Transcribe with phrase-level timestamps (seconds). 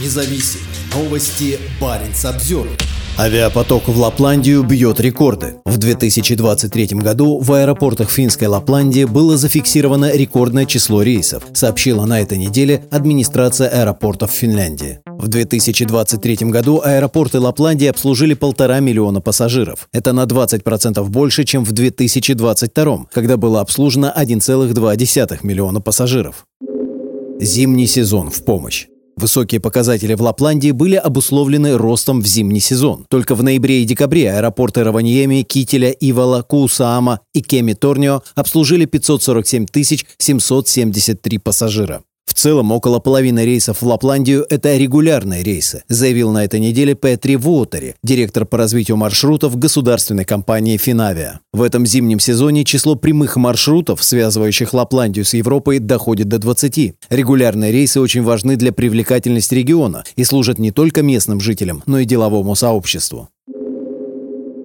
[0.00, 0.60] независим.
[0.94, 2.68] Новости Баренц обзор.
[3.16, 5.54] Авиапоток в Лапландию бьет рекорды.
[5.64, 12.38] В 2023 году в аэропортах финской Лапландии было зафиксировано рекордное число рейсов, сообщила на этой
[12.38, 14.98] неделе администрация аэропортов Финляндии.
[15.06, 19.88] В 2023 году аэропорты Лапландии обслужили полтора миллиона пассажиров.
[19.92, 26.46] Это на 20% больше, чем в 2022, когда было обслужено 1,2 миллиона пассажиров.
[27.40, 28.86] Зимний сезон в помощь.
[29.24, 33.06] Высокие показатели в Лапландии были обусловлены ростом в зимний сезон.
[33.08, 39.64] Только в ноябре и декабре аэропорты Раваньеми, Кителя, Ивала, Куусаама и Кеми-Торнио обслужили 547
[40.18, 42.02] 773 пассажира.
[42.34, 47.36] В целом, около половины рейсов в Лапландию– это регулярные рейсы, заявил на этой неделе Петри
[47.36, 51.38] Вотери, директор по развитию маршрутов государственной компании «Финавиа».
[51.52, 56.94] В этом зимнем сезоне число прямых маршрутов, связывающих Лапландию с Европой, доходит до 20.
[57.08, 62.04] Регулярные рейсы очень важны для привлекательности региона и служат не только местным жителям, но и
[62.04, 63.28] деловому сообществу.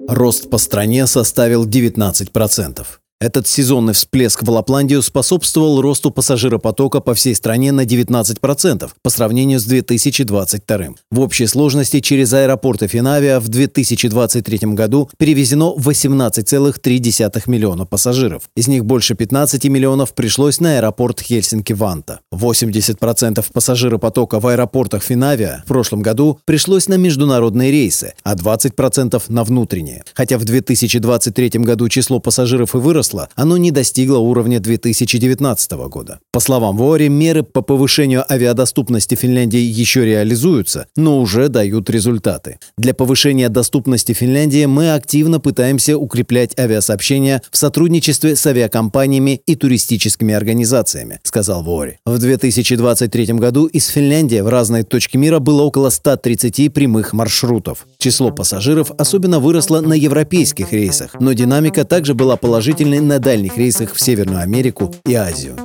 [0.07, 2.85] Рост по стране составил 19%.
[3.21, 9.59] Этот сезонный всплеск в Лапландию способствовал росту пассажиропотока по всей стране на 19% по сравнению
[9.59, 10.77] с 2022.
[11.11, 18.43] В общей сложности через аэропорты Финавиа в 2023 году перевезено 18,3 миллиона пассажиров.
[18.55, 22.21] Из них больше 15 миллионов пришлось на аэропорт Хельсинки-Ванта.
[22.33, 29.43] 80% пассажиропотока в аэропортах Финавиа в прошлом году пришлось на международные рейсы, а 20% на
[29.43, 30.05] внутренние.
[30.13, 36.19] Хотя в 2023 году число пассажиров и выросло, выросло, оно не достигло уровня 2019 года.
[36.31, 42.59] По словам Вори, меры по повышению авиадоступности Финляндии еще реализуются, но уже дают результаты.
[42.77, 50.33] Для повышения доступности Финляндии мы активно пытаемся укреплять авиасообщения в сотрудничестве с авиакомпаниями и туристическими
[50.33, 51.97] организациями, сказал Вори.
[52.05, 57.87] В 2023 году из Финляндии в разные точки мира было около 130 прямых маршрутов.
[57.97, 63.93] Число пассажиров особенно выросло на европейских рейсах, но динамика также была положительной на дальних рейсах
[63.93, 65.55] в Северную Америку и Азию.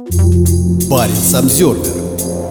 [0.88, 2.43] Парень Обзервер